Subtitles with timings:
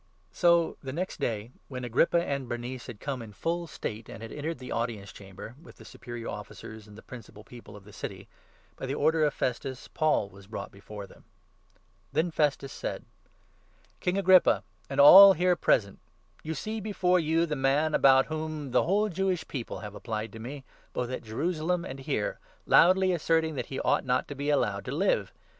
[0.31, 4.23] So the next day, when Agrippa and Bernice had come in full 23 state and
[4.23, 7.93] had entered the Audience Chamber, with the superior officers and the principal people of the
[7.93, 8.27] city,
[8.77, 11.25] by the order of Festus Paul was brought before them.
[12.13, 13.01] Then Festus said:
[13.99, 15.99] 24" King Agrippa, and all here present,
[16.41, 20.39] you see before you the man about whom the whole Jewish people have applied to
[20.39, 20.63] me,
[20.93, 24.91] both at Jerusalem and here, loudly asserting that he ought not to be allowed to
[24.91, 25.31] live.